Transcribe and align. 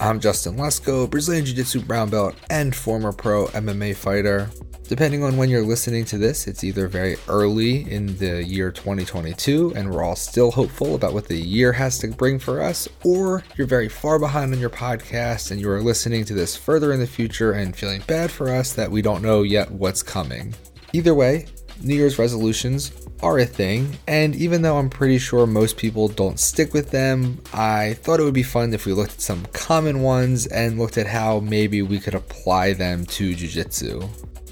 I'm 0.00 0.18
Justin 0.18 0.56
Lesko, 0.56 1.08
Brazilian 1.08 1.44
Jiu 1.44 1.54
Jitsu 1.54 1.80
brown 1.80 2.10
belt 2.10 2.34
and 2.50 2.74
former 2.74 3.12
pro 3.12 3.46
MMA 3.48 3.94
fighter. 3.94 4.50
Depending 4.88 5.22
on 5.22 5.36
when 5.36 5.48
you're 5.48 5.64
listening 5.64 6.04
to 6.06 6.18
this, 6.18 6.46
it's 6.46 6.64
either 6.64 6.88
very 6.88 7.16
early 7.28 7.90
in 7.90 8.16
the 8.18 8.44
year 8.44 8.70
2022 8.70 9.72
and 9.76 9.90
we're 9.90 10.02
all 10.02 10.16
still 10.16 10.50
hopeful 10.50 10.94
about 10.94 11.14
what 11.14 11.28
the 11.28 11.36
year 11.36 11.72
has 11.72 11.98
to 11.98 12.08
bring 12.08 12.38
for 12.38 12.60
us, 12.60 12.88
or 13.04 13.44
you're 13.56 13.66
very 13.66 13.88
far 13.88 14.18
behind 14.18 14.52
on 14.52 14.60
your 14.60 14.68
podcast 14.68 15.52
and 15.52 15.60
you 15.60 15.70
are 15.70 15.80
listening 15.80 16.24
to 16.24 16.34
this 16.34 16.56
further 16.56 16.92
in 16.92 17.00
the 17.00 17.06
future 17.06 17.52
and 17.52 17.74
feeling 17.74 18.02
bad 18.06 18.30
for 18.30 18.50
us 18.50 18.72
that 18.72 18.90
we 18.90 19.00
don't 19.00 19.22
know 19.22 19.42
yet 19.42 19.70
what's 19.70 20.02
coming. 20.02 20.54
Either 20.92 21.14
way, 21.14 21.46
New 21.82 21.94
Year's 21.94 22.18
resolutions 22.18 22.92
are 23.22 23.38
a 23.38 23.46
thing, 23.46 23.96
and 24.06 24.34
even 24.34 24.62
though 24.62 24.76
I'm 24.76 24.90
pretty 24.90 25.18
sure 25.18 25.46
most 25.46 25.76
people 25.76 26.08
don't 26.08 26.38
stick 26.38 26.74
with 26.74 26.90
them, 26.90 27.40
I 27.52 27.94
thought 27.94 28.20
it 28.20 28.24
would 28.24 28.34
be 28.34 28.42
fun 28.42 28.74
if 28.74 28.86
we 28.86 28.92
looked 28.92 29.14
at 29.14 29.20
some 29.20 29.46
common 29.52 30.02
ones 30.02 30.46
and 30.46 30.78
looked 30.78 30.98
at 30.98 31.06
how 31.06 31.40
maybe 31.40 31.82
we 31.82 31.98
could 31.98 32.14
apply 32.14 32.74
them 32.74 33.06
to 33.06 33.34
Jiu 33.34 33.48
Jitsu. 33.48 34.08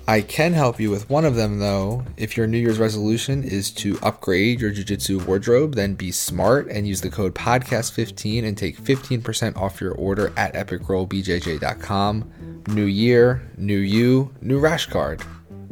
I 0.09 0.21
can 0.21 0.53
help 0.53 0.81
you 0.81 0.91
with 0.91 1.09
one 1.09 1.25
of 1.25 1.37
them 1.37 1.61
though. 1.61 2.05
If 2.17 2.37
your 2.37 2.49
New 2.49 2.59
Year's 2.59 2.81
resolution 2.81 3.45
is 3.45 3.71
to 3.73 3.99
upgrade 4.03 4.61
your 4.61 4.73
Jiu 4.73 4.83
Jitsu 4.83 5.21
wardrobe, 5.21 5.77
then 5.77 5.95
be 5.95 6.11
smart 6.11 6.67
and 6.69 6.89
use 6.89 7.01
the 7.01 7.11
code 7.11 7.35
podcast15 7.35 8.45
and 8.45 8.59
take 8.59 8.79
15% 8.79 9.57
off 9.57 9.81
your 9.81 9.93
order 9.93 10.33
at 10.37 10.55
epicrollbjj.com. 10.55 12.65
New 12.69 12.85
year, 12.85 13.43
new 13.57 13.79
you, 13.79 14.33
new 14.41 14.59
rash 14.59 14.87
guard, 14.87 15.23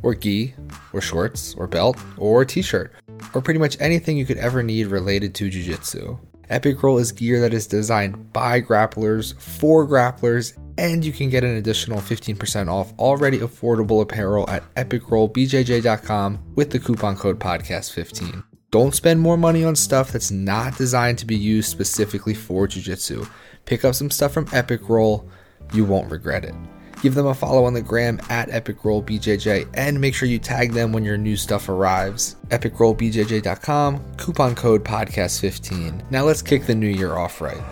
or 0.03 0.15
gi, 0.15 0.55
or 0.93 1.01
shorts, 1.01 1.55
or 1.55 1.67
belt, 1.67 1.99
or 2.17 2.45
t 2.45 2.63
shirt, 2.63 2.93
or 3.35 3.41
pretty 3.41 3.61
much 3.61 3.77
anything 3.81 4.17
you 4.17 4.27
could 4.27 4.39
ever 4.39 4.63
need 4.63 4.87
related 4.87 5.35
to 5.37 5.51
Jiu 5.51 5.63
Jitsu. 5.63 6.19
Epic 6.49 6.83
Roll 6.83 6.99
is 6.99 7.13
gear 7.13 7.41
that 7.41 7.55
is 7.55 7.69
designed 7.69 8.33
by 8.33 8.61
grapplers 8.61 9.41
for 9.41 9.87
grapplers 9.87 10.59
and 10.79 11.05
you 11.05 11.13
can 11.13 11.31
get 11.31 11.45
an 11.45 11.57
additional 11.57 12.01
15% 12.01 12.69
off 12.69 12.93
already 12.99 13.39
affordable 13.39 14.01
apparel 14.03 14.49
at 14.49 14.63
epicrollbjj.com 14.75 16.43
with 16.57 16.71
the 16.71 16.79
coupon 16.79 17.17
code 17.17 17.39
podcast15. 17.39 18.43
Don't 18.71 18.95
spend 18.95 19.21
more 19.21 19.37
money 19.37 19.63
on 19.63 19.77
stuff 19.77 20.11
that's 20.11 20.31
not 20.31 20.77
designed 20.79 21.19
to 21.19 21.27
be 21.27 21.37
used 21.37 21.71
specifically 21.71 22.35
for 22.35 22.67
jiu-jitsu. 22.67 23.27
Pick 23.65 23.85
up 23.85 23.95
some 23.95 24.11
stuff 24.11 24.33
from 24.33 24.49
Epic 24.53 24.89
Roll, 24.89 25.29
you 25.73 25.85
won't 25.85 26.11
regret 26.11 26.45
it. 26.45 26.55
Give 27.03 27.15
them 27.15 27.27
a 27.27 27.35
follow 27.35 27.65
on 27.65 27.73
the 27.73 27.83
gram 27.83 28.21
at 28.29 28.49
epicrollbjj 28.51 29.69
and 29.75 30.01
make 30.01 30.15
sure 30.15 30.29
you 30.29 30.39
tag 30.39 30.73
them 30.73 30.93
when 30.93 31.05
your 31.05 31.17
new 31.17 31.37
stuff 31.37 31.69
arrives. 31.69 32.37
epicrollbjj.com, 32.49 34.15
coupon 34.17 34.55
code 34.55 34.85
podcast15. 34.85 36.11
Now 36.11 36.25
let's 36.25 36.43
kick 36.43 36.67
the 36.67 36.75
new 36.75 36.89
year 36.89 37.17
off 37.17 37.41
right. 37.41 37.63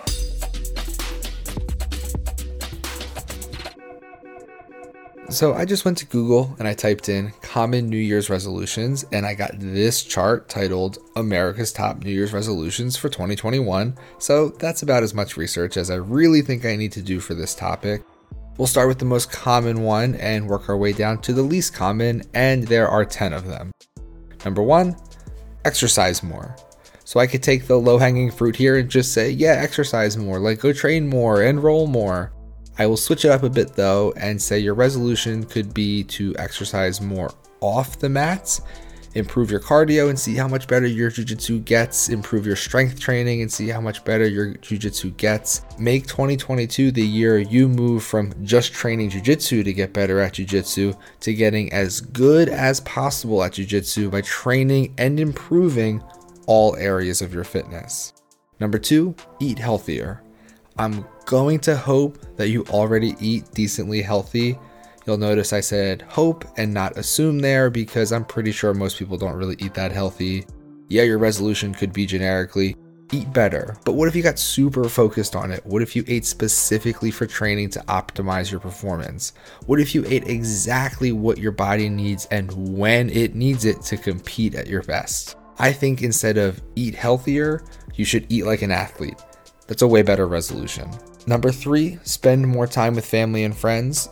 So 5.29 5.53
I 5.53 5.63
just 5.63 5.85
went 5.85 5.99
to 5.99 6.07
Google 6.07 6.55
and 6.57 6.67
I 6.67 6.73
typed 6.73 7.07
in 7.07 7.31
common 7.43 7.87
New 7.87 7.97
Year's 7.97 8.31
resolutions 8.31 9.05
and 9.11 9.27
I 9.27 9.35
got 9.35 9.51
this 9.59 10.03
chart 10.03 10.49
titled 10.49 10.97
America's 11.15 11.71
Top 11.71 12.03
New 12.03 12.09
Year's 12.09 12.33
Resolutions 12.33 12.97
for 12.97 13.09
2021. 13.09 13.95
So 14.17 14.49
that's 14.49 14.81
about 14.81 15.03
as 15.03 15.13
much 15.13 15.37
research 15.37 15.77
as 15.77 15.91
I 15.91 15.95
really 15.95 16.41
think 16.41 16.65
I 16.65 16.75
need 16.75 16.91
to 16.93 17.03
do 17.03 17.19
for 17.19 17.35
this 17.35 17.53
topic. 17.53 18.01
We'll 18.59 18.67
start 18.67 18.89
with 18.89 18.99
the 18.99 19.05
most 19.05 19.31
common 19.31 19.83
one 19.83 20.15
and 20.15 20.49
work 20.49 20.67
our 20.67 20.75
way 20.75 20.91
down 20.91 21.21
to 21.21 21.31
the 21.31 21.41
least 21.41 21.73
common, 21.73 22.23
and 22.33 22.67
there 22.67 22.89
are 22.89 23.05
10 23.05 23.31
of 23.31 23.47
them. 23.47 23.71
Number 24.43 24.61
one, 24.61 24.97
exercise 25.63 26.21
more. 26.21 26.57
So 27.05 27.21
I 27.21 27.27
could 27.27 27.41
take 27.41 27.67
the 27.67 27.79
low 27.79 27.97
hanging 27.97 28.29
fruit 28.29 28.57
here 28.57 28.75
and 28.75 28.89
just 28.89 29.13
say, 29.13 29.29
yeah, 29.29 29.53
exercise 29.53 30.17
more, 30.17 30.39
like 30.39 30.59
go 30.59 30.73
train 30.73 31.07
more 31.07 31.41
and 31.41 31.63
roll 31.63 31.87
more. 31.87 32.33
I 32.77 32.85
will 32.85 32.97
switch 32.97 33.23
it 33.23 33.31
up 33.31 33.43
a 33.43 33.49
bit 33.49 33.77
though 33.77 34.11
and 34.17 34.41
say 34.41 34.59
your 34.59 34.73
resolution 34.73 35.45
could 35.45 35.73
be 35.73 36.03
to 36.03 36.35
exercise 36.37 36.99
more 36.99 37.31
off 37.61 37.97
the 37.99 38.09
mats, 38.09 38.59
improve 39.19 39.51
your 39.51 39.59
cardio 39.59 40.09
and 40.09 40.19
see 40.19 40.35
how 40.35 40.47
much 40.47 40.67
better 40.67 40.87
your 40.87 41.11
jujitsu 41.11 41.63
gets, 41.63 42.09
improve 42.09 42.45
your 42.45 42.55
strength 42.55 42.99
training 42.99 43.41
and 43.41 43.51
see 43.51 43.67
how 43.67 43.79
much 43.79 44.03
better 44.03 44.27
your 44.27 44.55
jujitsu 44.55 45.15
gets. 45.17 45.61
Make 45.77 46.07
2022 46.07 46.91
the 46.91 47.05
year 47.05 47.37
you 47.37 47.69
move 47.69 48.03
from 48.03 48.33
just 48.43 48.73
training 48.73 49.11
jujitsu 49.11 49.63
to 49.63 49.73
get 49.73 49.93
better 49.93 50.19
at 50.19 50.33
jujitsu 50.33 50.97
to 51.19 51.33
getting 51.33 51.71
as 51.71 52.01
good 52.01 52.49
as 52.49 52.79
possible 52.81 53.43
at 53.43 53.53
jujitsu 53.53 54.09
by 54.09 54.21
training 54.21 54.95
and 54.97 55.19
improving 55.19 56.03
all 56.47 56.75
areas 56.77 57.21
of 57.21 57.33
your 57.33 57.43
fitness. 57.43 58.13
Number 58.59 58.79
two, 58.79 59.15
eat 59.39 59.59
healthier. 59.59 60.23
I'm 60.77 61.05
going 61.25 61.59
to 61.59 61.77
hope 61.77 62.17
that 62.37 62.49
you 62.49 62.65
already 62.69 63.15
eat 63.19 63.51
decently 63.53 64.01
healthy. 64.01 64.57
You'll 65.09 65.17
notice 65.17 65.53
I 65.53 65.61
said 65.61 66.03
hope 66.03 66.45
and 66.55 66.71
not 66.71 66.95
assume 66.95 67.39
there 67.39 67.71
because 67.71 68.11
I'm 68.11 68.23
pretty 68.23 68.51
sure 68.51 68.75
most 68.75 68.99
people 68.99 69.17
don't 69.17 69.33
really 69.33 69.55
eat 69.57 69.73
that 69.73 69.91
healthy. 69.91 70.45
Yeah, 70.87 71.01
your 71.01 71.17
resolution 71.17 71.73
could 71.73 71.91
be 71.91 72.05
generically 72.05 72.75
eat 73.11 73.33
better. 73.33 73.75
But 73.85 73.93
what 73.93 74.07
if 74.07 74.15
you 74.15 74.21
got 74.21 74.37
super 74.37 74.87
focused 74.87 75.35
on 75.35 75.49
it? 75.49 75.65
What 75.65 75.81
if 75.81 75.95
you 75.95 76.03
ate 76.07 76.25
specifically 76.25 77.09
for 77.09 77.25
training 77.25 77.71
to 77.71 77.79
optimize 77.87 78.51
your 78.51 78.59
performance? 78.59 79.33
What 79.65 79.79
if 79.79 79.95
you 79.95 80.05
ate 80.05 80.27
exactly 80.27 81.11
what 81.11 81.39
your 81.39 81.53
body 81.53 81.89
needs 81.89 82.27
and 82.27 82.77
when 82.77 83.09
it 83.09 83.33
needs 83.33 83.65
it 83.65 83.81
to 83.85 83.97
compete 83.97 84.53
at 84.53 84.67
your 84.67 84.83
best? 84.83 85.37
I 85.57 85.71
think 85.71 86.03
instead 86.03 86.37
of 86.37 86.61
eat 86.75 86.93
healthier, 86.93 87.63
you 87.95 88.05
should 88.05 88.31
eat 88.31 88.45
like 88.45 88.61
an 88.61 88.69
athlete. 88.69 89.17
That's 89.65 89.81
a 89.81 89.87
way 89.87 90.03
better 90.03 90.27
resolution. 90.27 90.87
Number 91.25 91.51
three, 91.51 91.97
spend 92.03 92.47
more 92.47 92.67
time 92.67 92.93
with 92.93 93.07
family 93.07 93.43
and 93.43 93.57
friends. 93.57 94.07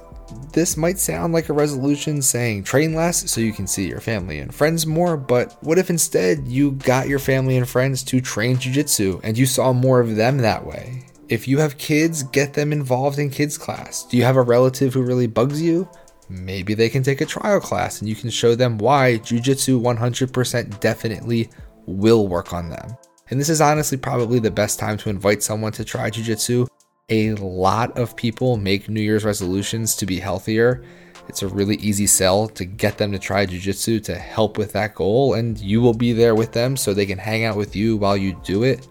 This 0.54 0.78
might 0.78 1.00
sound 1.00 1.34
like 1.34 1.50
a 1.50 1.54
resolution 1.54 2.22
saying 2.22 2.64
train 2.64 2.94
less 2.94 3.30
so 3.30 3.42
you 3.42 3.54
can 3.54 3.68
see 3.68 3.88
your 3.88 4.00
family 4.00 4.40
and 4.40 4.54
friends 4.54 4.88
more, 4.88 5.18
but 5.18 5.56
what 5.64 5.78
if 5.78 5.90
instead 5.90 6.48
you 6.48 6.72
got 6.72 7.08
your 7.08 7.20
family 7.20 7.58
and 7.58 7.68
friends 7.68 8.04
to 8.04 8.22
train 8.22 8.58
jujitsu 8.58 9.20
and 9.24 9.38
you 9.38 9.46
saw 9.46 9.74
more 9.74 10.00
of 10.00 10.16
them 10.16 10.38
that 10.40 10.66
way? 10.66 11.06
If 11.30 11.48
you 11.48 11.58
have 11.60 11.78
kids, 11.78 12.24
get 12.24 12.54
them 12.54 12.72
involved 12.72 13.20
in 13.20 13.30
kids 13.30 13.58
class. 13.58 14.04
Do 14.06 14.18
you 14.18 14.24
have 14.24 14.38
a 14.38 14.42
relative 14.42 14.94
who 14.94 15.02
really 15.04 15.28
bugs 15.28 15.62
you? 15.62 15.88
Maybe 16.30 16.74
they 16.74 16.90
can 16.90 17.04
take 17.04 17.22
a 17.22 17.26
trial 17.26 17.60
class 17.60 18.00
and 18.00 18.10
you 18.10 18.16
can 18.16 18.30
show 18.30 18.56
them 18.56 18.78
why 18.78 19.20
jujitsu 19.20 19.82
100% 19.82 20.80
definitely 20.80 21.50
will 21.86 22.28
work 22.28 22.54
on 22.54 22.70
them. 22.70 22.98
And 23.30 23.40
this 23.40 23.50
is 23.50 23.62
honestly 23.62 23.98
probably 23.98 24.40
the 24.40 24.52
best 24.52 24.80
time 24.80 24.98
to 25.00 25.10
invite 25.10 25.44
someone 25.44 25.72
to 25.74 25.86
try 25.86 26.10
jujitsu. 26.10 26.68
A 27.10 27.36
lot 27.36 27.98
of 27.98 28.18
people 28.18 28.58
make 28.58 28.90
New 28.90 29.00
Year's 29.00 29.24
resolutions 29.24 29.96
to 29.96 30.06
be 30.06 30.20
healthier. 30.20 30.84
It's 31.30 31.42
a 31.42 31.48
really 31.48 31.78
easy 31.78 32.06
sell 32.06 32.50
to 32.50 32.66
get 32.66 32.98
them 32.98 33.14
to 33.14 33.20
try 33.20 33.46
jujitsu 33.46 34.04
to 34.04 34.16
help 34.16 34.58
with 34.58 34.74
that 34.74 34.94
goal, 34.94 35.36
and 35.36 35.58
you 35.58 35.80
will 35.80 35.94
be 35.94 36.12
there 36.12 36.36
with 36.36 36.52
them 36.52 36.76
so 36.76 36.94
they 36.94 37.06
can 37.06 37.18
hang 37.18 37.46
out 37.46 37.56
with 37.56 37.78
you 37.78 37.96
while 37.96 38.18
you 38.18 38.38
do 38.44 38.64
it. 38.64 38.86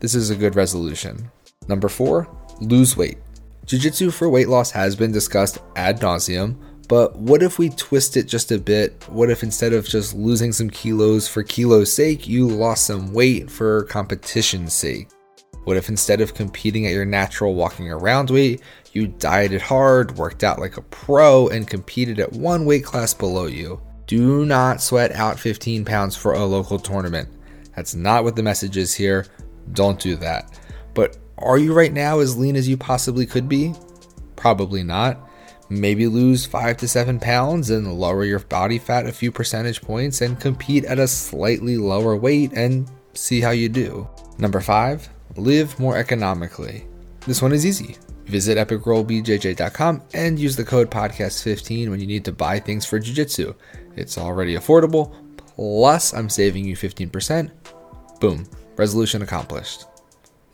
This 0.00 0.16
is 0.16 0.30
a 0.30 0.34
good 0.34 0.56
resolution. 0.56 1.30
Number 1.68 1.88
four, 1.88 2.28
lose 2.60 2.96
weight. 2.96 3.18
Jiu 3.66 3.78
Jitsu 3.78 4.10
for 4.10 4.28
weight 4.28 4.48
loss 4.48 4.72
has 4.72 4.96
been 4.96 5.12
discussed 5.12 5.58
ad 5.76 6.00
nauseum, 6.00 6.56
but 6.88 7.14
what 7.14 7.40
if 7.40 7.60
we 7.60 7.68
twist 7.68 8.16
it 8.16 8.24
just 8.24 8.50
a 8.50 8.58
bit? 8.58 9.00
What 9.08 9.30
if 9.30 9.44
instead 9.44 9.72
of 9.72 9.86
just 9.86 10.12
losing 10.12 10.50
some 10.50 10.70
kilos 10.70 11.28
for 11.28 11.44
kilo's 11.44 11.92
sake, 11.92 12.26
you 12.26 12.48
lost 12.48 12.84
some 12.84 13.12
weight 13.12 13.48
for 13.48 13.84
competition's 13.84 14.72
sake? 14.72 15.13
What 15.64 15.76
if 15.76 15.88
instead 15.88 16.20
of 16.20 16.34
competing 16.34 16.86
at 16.86 16.92
your 16.92 17.04
natural 17.04 17.54
walking 17.54 17.90
around 17.90 18.30
weight, 18.30 18.60
you 18.92 19.08
dieted 19.08 19.62
hard, 19.62 20.16
worked 20.16 20.44
out 20.44 20.58
like 20.58 20.76
a 20.76 20.82
pro, 20.82 21.48
and 21.48 21.66
competed 21.68 22.20
at 22.20 22.32
one 22.32 22.64
weight 22.64 22.84
class 22.84 23.12
below 23.12 23.46
you? 23.46 23.80
Do 24.06 24.44
not 24.44 24.82
sweat 24.82 25.12
out 25.12 25.38
15 25.38 25.84
pounds 25.84 26.16
for 26.16 26.34
a 26.34 26.44
local 26.44 26.78
tournament. 26.78 27.28
That's 27.74 27.94
not 27.94 28.24
what 28.24 28.36
the 28.36 28.42
message 28.42 28.76
is 28.76 28.94
here. 28.94 29.26
Don't 29.72 29.98
do 29.98 30.16
that. 30.16 30.58
But 30.92 31.16
are 31.38 31.58
you 31.58 31.72
right 31.72 31.92
now 31.92 32.20
as 32.20 32.36
lean 32.36 32.56
as 32.56 32.68
you 32.68 32.76
possibly 32.76 33.26
could 33.26 33.48
be? 33.48 33.74
Probably 34.36 34.82
not 34.82 35.30
maybe 35.68 36.06
lose 36.06 36.46
five 36.46 36.76
to 36.78 36.88
seven 36.88 37.18
pounds 37.18 37.70
and 37.70 37.92
lower 37.92 38.24
your 38.24 38.40
body 38.40 38.78
fat 38.78 39.06
a 39.06 39.12
few 39.12 39.32
percentage 39.32 39.80
points 39.80 40.20
and 40.20 40.40
compete 40.40 40.84
at 40.84 40.98
a 40.98 41.08
slightly 41.08 41.76
lower 41.76 42.16
weight 42.16 42.52
and 42.52 42.90
see 43.14 43.40
how 43.40 43.50
you 43.50 43.68
do. 43.68 44.08
Number 44.38 44.60
five, 44.60 45.08
live 45.36 45.78
more 45.78 45.96
economically. 45.96 46.86
This 47.26 47.42
one 47.42 47.52
is 47.52 47.64
easy. 47.66 47.96
Visit 48.26 48.56
epicrollbjj.com 48.56 50.02
and 50.14 50.38
use 50.38 50.56
the 50.56 50.64
code 50.64 50.90
podcast15 50.90 51.90
when 51.90 52.00
you 52.00 52.06
need 52.06 52.24
to 52.24 52.32
buy 52.32 52.58
things 52.58 52.86
for 52.86 52.98
jiu-jitsu. 52.98 53.54
It's 53.96 54.18
already 54.18 54.56
affordable, 54.56 55.14
plus 55.36 56.14
I'm 56.14 56.28
saving 56.28 56.64
you 56.64 56.76
15%. 56.76 57.50
Boom, 58.20 58.46
resolution 58.76 59.22
accomplished. 59.22 59.86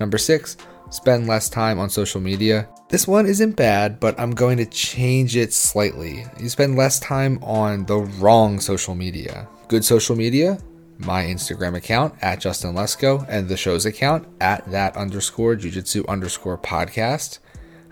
Number 0.01 0.19
six, 0.19 0.57
spend 0.91 1.27
less 1.27 1.49
time 1.49 1.79
on 1.79 1.91
social 1.91 2.21
media. 2.21 2.69
This 2.89 3.07
one 3.07 3.27
isn't 3.27 3.55
bad, 3.55 4.01
but 4.01 4.19
I'm 4.19 4.33
going 4.33 4.57
to 4.57 4.67
change 4.67 5.37
it 5.37 5.53
slightly. 5.53 6.27
You 6.41 6.49
spend 6.49 6.77
less 6.77 6.99
time 6.99 7.39
on 7.43 7.87
the 7.87 7.99
wrong 7.99 8.59
social 8.59 8.97
media. 8.97 9.47
Good 9.69 9.85
social 9.85 10.17
media, 10.17 10.59
my 11.01 11.25
Instagram 11.25 11.77
account 11.77 12.15
at 12.21 12.41
Justin 12.41 12.75
Lesko 12.75 13.25
and 13.29 13.49
the 13.49 13.57
show's 13.57 13.87
account 13.87 14.29
at 14.41 14.71
that 14.71 14.97
underscore 14.97 15.57
jujitsu 15.57 16.07
underscore 16.09 16.59
podcast. 16.59 17.39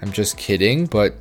I'm 0.03 0.13
just 0.13 0.37
kidding, 0.37 0.87
but 0.87 1.17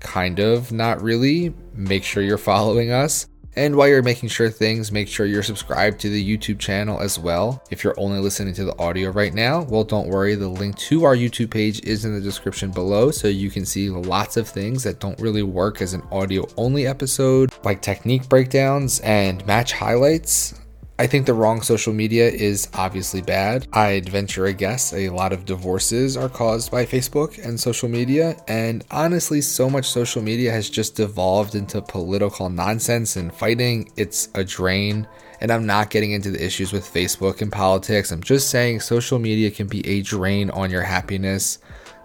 kind 0.00 0.38
of 0.38 0.70
not 0.70 1.02
really. 1.02 1.54
Make 1.74 2.04
sure 2.04 2.22
you're 2.22 2.38
following 2.38 2.90
us. 2.90 3.26
And 3.56 3.74
while 3.74 3.88
you're 3.88 4.02
making 4.02 4.28
sure 4.28 4.48
things, 4.48 4.92
make 4.92 5.08
sure 5.08 5.26
you're 5.26 5.42
subscribed 5.42 5.98
to 6.00 6.08
the 6.08 6.36
YouTube 6.36 6.60
channel 6.60 7.00
as 7.00 7.18
well. 7.18 7.64
If 7.70 7.82
you're 7.82 7.98
only 7.98 8.20
listening 8.20 8.54
to 8.54 8.64
the 8.64 8.78
audio 8.78 9.10
right 9.10 9.34
now, 9.34 9.62
well, 9.62 9.82
don't 9.82 10.08
worry. 10.08 10.36
The 10.36 10.48
link 10.48 10.76
to 10.76 11.04
our 11.04 11.16
YouTube 11.16 11.50
page 11.50 11.82
is 11.84 12.04
in 12.04 12.14
the 12.14 12.20
description 12.20 12.70
below, 12.70 13.10
so 13.10 13.26
you 13.26 13.50
can 13.50 13.66
see 13.66 13.90
lots 13.90 14.36
of 14.36 14.48
things 14.48 14.84
that 14.84 15.00
don't 15.00 15.18
really 15.20 15.42
work 15.42 15.82
as 15.82 15.94
an 15.94 16.02
audio 16.12 16.46
only 16.56 16.86
episode, 16.86 17.52
like 17.64 17.82
technique 17.82 18.28
breakdowns 18.28 19.00
and 19.00 19.44
match 19.46 19.72
highlights. 19.72 20.59
I 21.00 21.06
think 21.06 21.24
the 21.24 21.32
wrong 21.32 21.62
social 21.62 21.94
media 21.94 22.28
is 22.28 22.68
obviously 22.74 23.22
bad. 23.22 23.66
I'd 23.72 24.10
venture 24.10 24.44
a 24.44 24.52
guess 24.52 24.92
a 24.92 25.08
lot 25.08 25.32
of 25.32 25.46
divorces 25.46 26.14
are 26.14 26.28
caused 26.28 26.70
by 26.70 26.84
Facebook 26.84 27.42
and 27.42 27.58
social 27.58 27.88
media. 27.88 28.36
And 28.48 28.84
honestly, 28.90 29.40
so 29.40 29.70
much 29.70 29.88
social 29.88 30.20
media 30.20 30.52
has 30.52 30.68
just 30.68 30.96
devolved 30.96 31.54
into 31.54 31.80
political 31.80 32.50
nonsense 32.50 33.16
and 33.16 33.32
fighting. 33.32 33.90
It's 33.96 34.28
a 34.34 34.44
drain. 34.44 35.06
And 35.40 35.50
I'm 35.50 35.64
not 35.64 35.88
getting 35.88 36.12
into 36.12 36.32
the 36.32 36.44
issues 36.44 36.70
with 36.70 36.84
Facebook 36.84 37.40
and 37.40 37.50
politics. 37.50 38.12
I'm 38.12 38.22
just 38.22 38.50
saying 38.50 38.80
social 38.80 39.18
media 39.18 39.50
can 39.50 39.68
be 39.68 39.80
a 39.88 40.02
drain 40.02 40.50
on 40.50 40.70
your 40.70 40.82
happiness. 40.82 41.60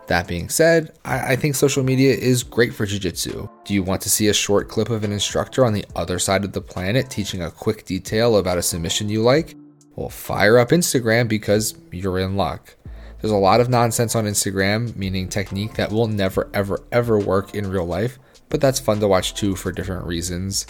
That 0.08 0.28
being 0.28 0.50
said, 0.50 0.96
I, 1.04 1.34
I, 1.34 1.36
think 1.36 1.56
social 1.56 1.84
media 1.84 2.14
is 2.14 2.44
great 2.44 2.74
for 2.74 2.86
Jiu 2.86 3.00
Jitsu. 3.00 3.50
Do 3.64 3.74
you 3.74 3.82
want 3.82 4.02
to 4.04 4.10
see 4.10 4.28
a 4.28 4.34
short 4.34 4.70
clip 4.70 4.92
of 4.92 5.04
an 5.04 5.12
instructor 5.12 5.66
on 5.66 5.74
the 5.74 5.86
other 5.96 6.20
side 6.20 6.46
of 6.46 6.54
the 6.54 6.62
planet 6.62 7.10
teaching 7.10 7.42
a 7.42 7.50
quick 7.50 7.86
detail 7.86 8.38
about 8.38 8.60
a 8.60 8.62
submission 8.62 9.10
you 9.10 9.24
like? 9.24 9.56
Well, 9.96 10.10
fire 10.10 10.60
up 10.60 10.70
Instagram 10.70 11.28
because 11.28 11.74
you're 11.92 12.20
in 12.20 12.36
luck. 12.36 12.76
There's 13.20 13.32
a 13.32 13.38
lot 13.38 13.62
of 13.62 13.70
nonsense 13.70 14.16
on 14.16 14.26
Instagram, 14.26 14.96
meaning 14.96 15.28
technique 15.28 15.74
that 15.74 15.92
will 15.92 16.08
never, 16.08 16.52
ever, 16.54 16.84
ever 16.92 17.18
work 17.18 17.56
in 17.56 17.72
real 17.72 17.86
life, 17.86 18.20
but 18.50 18.62
that's 18.62 18.80
fun 18.80 19.00
to 19.00 19.08
watch 19.08 19.34
too 19.34 19.56
for 19.56 19.72
different 19.72 20.06
reasons. 20.06 20.68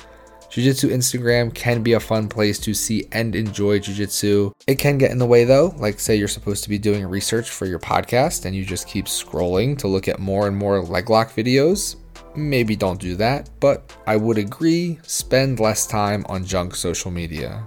Jiu-Jitsu 0.49 0.89
Instagram 0.89 1.53
can 1.53 1.83
be 1.83 1.93
a 1.93 1.99
fun 1.99 2.29
place 2.29 2.59
to 2.59 2.73
see 2.73 3.07
and 3.11 3.35
enjoy 3.35 3.79
Jiu-Jitsu. 3.79 4.51
It 4.67 4.75
can 4.75 4.97
get 4.97 5.11
in 5.11 5.17
the 5.17 5.25
way 5.25 5.43
though, 5.43 5.73
like 5.77 5.99
say 5.99 6.15
you're 6.15 6.27
supposed 6.27 6.63
to 6.63 6.69
be 6.69 6.77
doing 6.77 7.05
research 7.05 7.49
for 7.49 7.65
your 7.65 7.79
podcast 7.79 8.45
and 8.45 8.55
you 8.55 8.63
just 8.63 8.87
keep 8.87 9.05
scrolling 9.05 9.77
to 9.79 9.87
look 9.87 10.07
at 10.07 10.19
more 10.19 10.47
and 10.47 10.55
more 10.55 10.81
leg 10.81 11.09
lock 11.09 11.31
videos. 11.31 11.97
Maybe 12.35 12.75
don't 12.75 12.99
do 12.99 13.15
that, 13.15 13.49
but 13.59 13.93
I 14.07 14.17
would 14.17 14.37
agree, 14.37 14.99
spend 15.03 15.59
less 15.59 15.87
time 15.87 16.25
on 16.27 16.45
junk 16.45 16.75
social 16.75 17.11
media. 17.11 17.63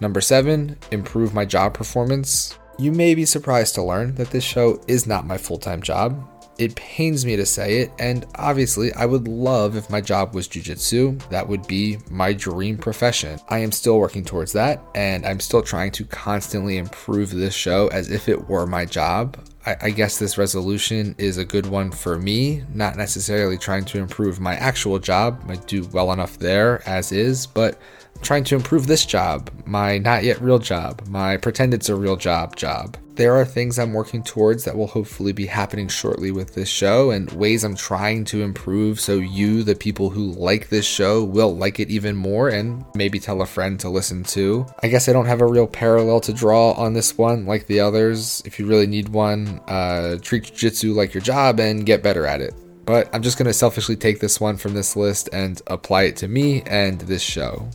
Number 0.00 0.20
seven, 0.20 0.78
improve 0.90 1.34
my 1.34 1.44
job 1.44 1.74
performance. 1.74 2.58
You 2.78 2.92
may 2.92 3.14
be 3.14 3.24
surprised 3.24 3.74
to 3.76 3.82
learn 3.82 4.14
that 4.16 4.30
this 4.30 4.44
show 4.44 4.82
is 4.86 5.06
not 5.06 5.26
my 5.26 5.38
full 5.38 5.58
time 5.58 5.80
job. 5.80 6.28
It 6.58 6.74
pains 6.74 7.26
me 7.26 7.36
to 7.36 7.44
say 7.44 7.80
it, 7.80 7.92
and 7.98 8.24
obviously, 8.36 8.92
I 8.94 9.04
would 9.04 9.28
love 9.28 9.76
if 9.76 9.90
my 9.90 10.00
job 10.00 10.34
was 10.34 10.48
jujitsu. 10.48 11.28
That 11.28 11.46
would 11.46 11.66
be 11.66 11.98
my 12.10 12.32
dream 12.32 12.78
profession. 12.78 13.38
I 13.48 13.58
am 13.58 13.72
still 13.72 13.98
working 13.98 14.24
towards 14.24 14.52
that, 14.52 14.82
and 14.94 15.26
I'm 15.26 15.40
still 15.40 15.62
trying 15.62 15.90
to 15.92 16.04
constantly 16.04 16.78
improve 16.78 17.30
this 17.30 17.54
show 17.54 17.88
as 17.88 18.10
if 18.10 18.28
it 18.28 18.48
were 18.48 18.66
my 18.66 18.86
job. 18.86 19.36
I, 19.66 19.76
I 19.82 19.90
guess 19.90 20.18
this 20.18 20.38
resolution 20.38 21.14
is 21.18 21.36
a 21.36 21.44
good 21.44 21.66
one 21.66 21.90
for 21.90 22.18
me, 22.18 22.62
not 22.72 22.96
necessarily 22.96 23.58
trying 23.58 23.84
to 23.86 23.98
improve 23.98 24.40
my 24.40 24.54
actual 24.54 24.98
job. 24.98 25.42
I 25.48 25.56
do 25.56 25.84
well 25.92 26.12
enough 26.12 26.38
there 26.38 26.82
as 26.88 27.12
is, 27.12 27.46
but 27.46 27.78
trying 28.22 28.44
to 28.44 28.54
improve 28.54 28.86
this 28.86 29.04
job, 29.04 29.50
my 29.66 29.98
not 29.98 30.24
yet 30.24 30.40
real 30.40 30.58
job, 30.58 31.06
my 31.08 31.36
pretend 31.36 31.74
it's 31.74 31.88
a 31.88 31.96
real 31.96 32.16
job 32.16 32.56
job. 32.56 32.96
There 33.16 33.34
are 33.34 33.46
things 33.46 33.78
I'm 33.78 33.94
working 33.94 34.22
towards 34.22 34.64
that 34.64 34.76
will 34.76 34.88
hopefully 34.88 35.32
be 35.32 35.46
happening 35.46 35.88
shortly 35.88 36.30
with 36.30 36.54
this 36.54 36.68
show 36.68 37.10
and 37.10 37.32
ways 37.32 37.64
I'm 37.64 37.74
trying 37.74 38.26
to 38.26 38.42
improve 38.42 39.00
so 39.00 39.14
you, 39.14 39.62
the 39.62 39.74
people 39.74 40.10
who 40.10 40.32
like 40.32 40.68
this 40.68 40.84
show, 40.84 41.24
will 41.24 41.56
like 41.56 41.80
it 41.80 41.88
even 41.88 42.14
more 42.14 42.50
and 42.50 42.84
maybe 42.94 43.18
tell 43.18 43.40
a 43.40 43.46
friend 43.46 43.80
to 43.80 43.88
listen 43.88 44.22
to. 44.24 44.66
I 44.82 44.88
guess 44.88 45.08
I 45.08 45.14
don't 45.14 45.24
have 45.24 45.40
a 45.40 45.46
real 45.46 45.66
parallel 45.66 46.20
to 46.20 46.34
draw 46.34 46.72
on 46.72 46.92
this 46.92 47.16
one 47.16 47.46
like 47.46 47.68
the 47.68 47.80
others. 47.80 48.42
If 48.44 48.58
you 48.58 48.66
really 48.66 48.86
need 48.86 49.08
one, 49.08 49.55
uh, 49.68 50.16
treat 50.20 50.44
Jiu 50.44 50.54
Jitsu 50.54 50.94
like 50.94 51.14
your 51.14 51.22
job 51.22 51.60
and 51.60 51.86
get 51.86 52.02
better 52.02 52.26
at 52.26 52.40
it. 52.40 52.54
But 52.84 53.12
I'm 53.12 53.22
just 53.22 53.36
going 53.36 53.46
to 53.46 53.52
selfishly 53.52 53.96
take 53.96 54.20
this 54.20 54.40
one 54.40 54.56
from 54.56 54.74
this 54.74 54.94
list 54.94 55.28
and 55.32 55.60
apply 55.66 56.04
it 56.04 56.16
to 56.18 56.28
me 56.28 56.62
and 56.62 57.00
this 57.00 57.22
show. 57.22 57.68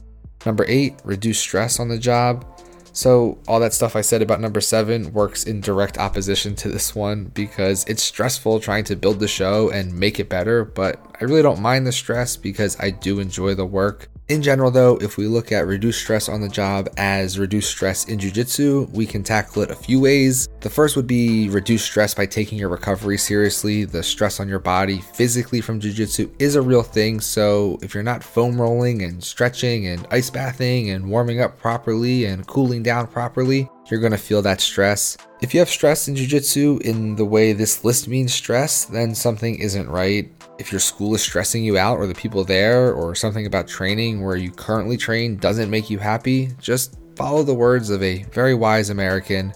Number 0.45 0.65
eight, 0.67 0.95
reduce 1.03 1.39
stress 1.39 1.79
on 1.79 1.89
the 1.89 1.99
job. 1.99 2.45
So, 2.93 3.37
all 3.47 3.59
that 3.61 3.73
stuff 3.73 3.95
I 3.95 4.01
said 4.01 4.21
about 4.21 4.41
number 4.41 4.59
seven 4.59 5.13
works 5.13 5.45
in 5.45 5.61
direct 5.61 5.97
opposition 5.97 6.55
to 6.57 6.69
this 6.69 6.93
one 6.93 7.25
because 7.25 7.85
it's 7.85 8.03
stressful 8.03 8.59
trying 8.59 8.83
to 8.85 8.97
build 8.97 9.19
the 9.19 9.29
show 9.29 9.69
and 9.69 9.97
make 9.97 10.19
it 10.19 10.27
better, 10.27 10.65
but 10.65 10.99
I 11.21 11.23
really 11.23 11.41
don't 11.41 11.61
mind 11.61 11.87
the 11.87 11.93
stress 11.93 12.35
because 12.35 12.77
I 12.81 12.89
do 12.89 13.19
enjoy 13.19 13.55
the 13.55 13.65
work. 13.65 14.09
In 14.31 14.41
general, 14.41 14.71
though, 14.71 14.95
if 15.01 15.17
we 15.17 15.27
look 15.27 15.51
at 15.51 15.67
reduced 15.67 15.99
stress 15.99 16.29
on 16.29 16.39
the 16.39 16.47
job 16.47 16.87
as 16.95 17.37
reduced 17.37 17.69
stress 17.69 18.05
in 18.05 18.17
jujitsu, 18.17 18.89
we 18.91 19.05
can 19.05 19.23
tackle 19.23 19.61
it 19.61 19.71
a 19.71 19.75
few 19.75 19.99
ways. 19.99 20.47
The 20.61 20.69
first 20.69 20.95
would 20.95 21.05
be 21.05 21.49
reduce 21.49 21.83
stress 21.83 22.13
by 22.13 22.27
taking 22.27 22.57
your 22.57 22.69
recovery 22.69 23.17
seriously. 23.17 23.83
The 23.83 24.01
stress 24.01 24.39
on 24.39 24.47
your 24.47 24.59
body 24.59 25.01
physically 25.01 25.59
from 25.59 25.81
jujitsu 25.81 26.31
is 26.39 26.55
a 26.55 26.61
real 26.61 26.81
thing, 26.81 27.19
so 27.19 27.77
if 27.81 27.93
you're 27.93 28.03
not 28.03 28.23
foam 28.23 28.61
rolling 28.61 29.01
and 29.01 29.21
stretching 29.21 29.87
and 29.87 30.07
ice 30.11 30.29
bathing 30.29 30.91
and 30.91 31.09
warming 31.09 31.41
up 31.41 31.59
properly 31.59 32.23
and 32.23 32.47
cooling 32.47 32.83
down 32.83 33.07
properly, 33.07 33.69
you're 33.89 33.99
going 33.99 34.11
to 34.11 34.17
feel 34.17 34.41
that 34.41 34.61
stress. 34.61 35.17
If 35.41 35.53
you 35.53 35.59
have 35.59 35.69
stress 35.69 36.07
in 36.07 36.15
jiu-jitsu 36.15 36.79
in 36.83 37.15
the 37.15 37.25
way 37.25 37.53
this 37.53 37.83
list 37.83 38.07
means 38.07 38.33
stress, 38.33 38.85
then 38.85 39.15
something 39.15 39.55
isn't 39.55 39.89
right 39.89 40.31
if 40.61 40.71
your 40.71 40.79
school 40.79 41.15
is 41.15 41.23
stressing 41.23 41.63
you 41.63 41.77
out 41.77 41.97
or 41.97 42.05
the 42.05 42.13
people 42.13 42.43
there 42.43 42.93
or 42.93 43.15
something 43.15 43.47
about 43.47 43.67
training 43.67 44.23
where 44.23 44.35
you 44.35 44.51
currently 44.51 44.95
train 44.95 45.35
doesn't 45.37 45.71
make 45.71 45.89
you 45.89 45.97
happy, 45.97 46.51
just 46.59 46.97
follow 47.15 47.41
the 47.41 47.53
words 47.53 47.89
of 47.89 48.03
a 48.03 48.23
very 48.25 48.53
wise 48.53 48.91
American. 48.91 49.53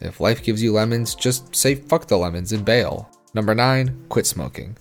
If 0.00 0.20
life 0.20 0.42
gives 0.42 0.60
you 0.62 0.72
lemons, 0.72 1.14
just 1.14 1.54
say 1.54 1.76
fuck 1.76 2.06
the 2.06 2.18
lemons 2.18 2.52
and 2.52 2.64
bail. 2.64 3.08
Number 3.34 3.54
nine, 3.54 4.04
quit 4.08 4.26
smoking. 4.26 4.76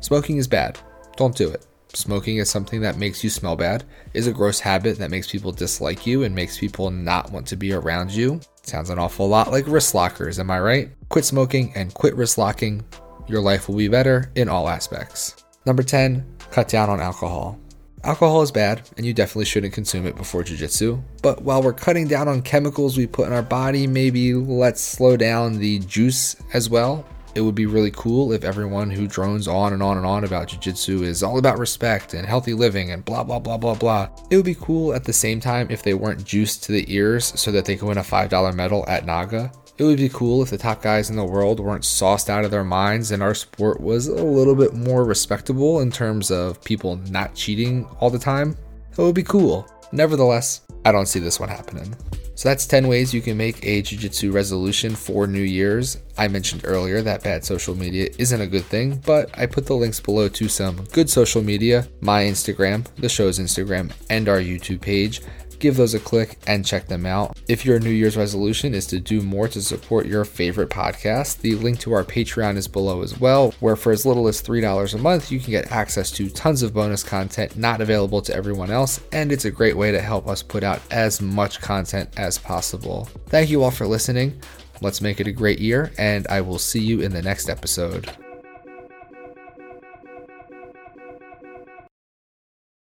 Smoking 0.00 0.38
is 0.38 0.48
bad. 0.48 0.78
Don't 1.16 1.36
do 1.36 1.48
it. 1.48 1.64
Smoking 1.94 2.36
is 2.36 2.48
something 2.48 2.80
that 2.82 2.98
makes 2.98 3.24
you 3.24 3.30
smell 3.30 3.56
bad, 3.56 3.84
is 4.14 4.26
a 4.26 4.32
gross 4.32 4.60
habit 4.60 4.98
that 4.98 5.10
makes 5.10 5.30
people 5.30 5.52
dislike 5.52 6.06
you 6.06 6.22
and 6.22 6.34
makes 6.34 6.58
people 6.58 6.90
not 6.90 7.32
want 7.32 7.46
to 7.48 7.56
be 7.56 7.72
around 7.72 8.12
you. 8.12 8.40
Sounds 8.62 8.90
an 8.90 8.98
awful 8.98 9.28
lot 9.28 9.50
like 9.50 9.66
wrist 9.66 9.94
lockers, 9.94 10.38
am 10.38 10.50
I 10.50 10.60
right? 10.60 10.90
Quit 11.08 11.24
smoking 11.24 11.72
and 11.74 11.92
quit 11.92 12.14
wrist 12.14 12.38
locking 12.38 12.84
your 13.30 13.40
life 13.40 13.68
will 13.68 13.76
be 13.76 13.88
better 13.88 14.30
in 14.34 14.48
all 14.48 14.68
aspects. 14.68 15.44
Number 15.66 15.82
10, 15.82 16.24
cut 16.50 16.68
down 16.68 16.90
on 16.90 17.00
alcohol. 17.00 17.58
Alcohol 18.02 18.42
is 18.42 18.50
bad, 18.50 18.88
and 18.96 19.04
you 19.04 19.12
definitely 19.12 19.44
shouldn't 19.44 19.74
consume 19.74 20.06
it 20.06 20.16
before 20.16 20.42
jujitsu. 20.42 21.02
But 21.22 21.42
while 21.42 21.62
we're 21.62 21.74
cutting 21.74 22.08
down 22.08 22.28
on 22.28 22.40
chemicals 22.40 22.96
we 22.96 23.06
put 23.06 23.26
in 23.26 23.32
our 23.32 23.42
body, 23.42 23.86
maybe 23.86 24.34
let's 24.34 24.80
slow 24.80 25.16
down 25.16 25.58
the 25.58 25.80
juice 25.80 26.34
as 26.54 26.70
well. 26.70 27.04
It 27.34 27.42
would 27.42 27.54
be 27.54 27.66
really 27.66 27.92
cool 27.92 28.32
if 28.32 28.44
everyone 28.44 28.90
who 28.90 29.06
drones 29.06 29.46
on 29.46 29.72
and 29.72 29.82
on 29.82 29.96
and 29.96 30.06
on 30.06 30.24
about 30.24 30.48
jujitsu 30.48 31.02
is 31.02 31.22
all 31.22 31.38
about 31.38 31.58
respect 31.58 32.14
and 32.14 32.26
healthy 32.26 32.54
living 32.54 32.90
and 32.90 33.04
blah 33.04 33.22
blah 33.22 33.38
blah 33.38 33.56
blah 33.56 33.74
blah. 33.74 34.08
It 34.30 34.36
would 34.36 34.44
be 34.44 34.56
cool 34.56 34.94
at 34.94 35.04
the 35.04 35.12
same 35.12 35.40
time 35.40 35.68
if 35.70 35.82
they 35.82 35.94
weren't 35.94 36.24
juiced 36.24 36.64
to 36.64 36.72
the 36.72 36.92
ears 36.92 37.32
so 37.40 37.52
that 37.52 37.64
they 37.64 37.76
could 37.76 37.88
win 37.88 37.98
a 37.98 38.02
$5 38.02 38.54
medal 38.54 38.84
at 38.88 39.06
Naga. 39.06 39.52
It 39.78 39.84
would 39.84 39.96
be 39.96 40.10
cool 40.10 40.42
if 40.42 40.50
the 40.50 40.58
top 40.58 40.82
guys 40.82 41.08
in 41.08 41.16
the 41.16 41.24
world 41.24 41.58
weren't 41.58 41.86
sauced 41.86 42.28
out 42.28 42.44
of 42.44 42.50
their 42.50 42.64
minds 42.64 43.12
and 43.12 43.22
our 43.22 43.34
sport 43.34 43.80
was 43.80 44.08
a 44.08 44.22
little 44.22 44.54
bit 44.54 44.74
more 44.74 45.04
respectable 45.04 45.80
in 45.80 45.90
terms 45.90 46.30
of 46.30 46.62
people 46.64 46.96
not 47.10 47.34
cheating 47.34 47.86
all 47.98 48.10
the 48.10 48.18
time. 48.18 48.56
It 48.90 48.98
would 48.98 49.14
be 49.14 49.22
cool. 49.22 49.66
Nevertheless, 49.92 50.62
I 50.84 50.92
don't 50.92 51.06
see 51.06 51.18
this 51.20 51.40
one 51.40 51.48
happening. 51.48 51.96
So 52.40 52.48
that's 52.48 52.64
10 52.64 52.88
ways 52.88 53.12
you 53.12 53.20
can 53.20 53.36
make 53.36 53.62
a 53.66 53.82
jiu-jitsu 53.82 54.32
resolution 54.32 54.96
for 54.96 55.26
New 55.26 55.42
Year's. 55.42 55.98
I 56.16 56.26
mentioned 56.28 56.62
earlier 56.64 57.02
that 57.02 57.22
bad 57.22 57.44
social 57.44 57.74
media 57.74 58.08
isn't 58.16 58.40
a 58.40 58.46
good 58.46 58.64
thing, 58.64 58.96
but 59.04 59.28
I 59.38 59.44
put 59.44 59.66
the 59.66 59.74
links 59.74 60.00
below 60.00 60.26
to 60.30 60.48
some 60.48 60.86
good 60.90 61.10
social 61.10 61.42
media, 61.42 61.86
my 62.00 62.24
Instagram, 62.24 62.86
the 62.96 63.10
show's 63.10 63.38
Instagram, 63.38 63.92
and 64.08 64.26
our 64.26 64.38
YouTube 64.38 64.80
page 64.80 65.20
give 65.60 65.76
those 65.76 65.94
a 65.94 66.00
click 66.00 66.38
and 66.46 66.66
check 66.66 66.88
them 66.88 67.06
out. 67.06 67.38
If 67.48 67.64
your 67.64 67.78
New 67.78 67.90
Year's 67.90 68.16
resolution 68.16 68.74
is 68.74 68.86
to 68.88 68.98
do 68.98 69.20
more 69.20 69.46
to 69.48 69.62
support 69.62 70.06
your 70.06 70.24
favorite 70.24 70.70
podcast, 70.70 71.40
the 71.40 71.54
link 71.54 71.78
to 71.80 71.92
our 71.92 72.04
Patreon 72.04 72.56
is 72.56 72.66
below 72.66 73.02
as 73.02 73.20
well, 73.20 73.52
where 73.60 73.76
for 73.76 73.92
as 73.92 74.04
little 74.04 74.26
as 74.26 74.42
$3 74.42 74.94
a 74.94 74.98
month, 74.98 75.30
you 75.30 75.38
can 75.38 75.50
get 75.50 75.70
access 75.70 76.10
to 76.12 76.28
tons 76.30 76.62
of 76.62 76.74
bonus 76.74 77.04
content 77.04 77.56
not 77.56 77.80
available 77.80 78.22
to 78.22 78.34
everyone 78.34 78.70
else, 78.70 79.00
and 79.12 79.30
it's 79.30 79.44
a 79.44 79.50
great 79.50 79.76
way 79.76 79.92
to 79.92 80.00
help 80.00 80.26
us 80.26 80.42
put 80.42 80.64
out 80.64 80.80
as 80.90 81.20
much 81.20 81.60
content 81.60 82.08
as 82.16 82.38
possible. 82.38 83.08
Thank 83.26 83.50
you 83.50 83.62
all 83.62 83.70
for 83.70 83.86
listening. 83.86 84.40
Let's 84.80 85.02
make 85.02 85.20
it 85.20 85.26
a 85.26 85.32
great 85.32 85.58
year, 85.58 85.92
and 85.98 86.26
I 86.28 86.40
will 86.40 86.58
see 86.58 86.80
you 86.80 87.02
in 87.02 87.12
the 87.12 87.22
next 87.22 87.48
episode. 87.48 88.10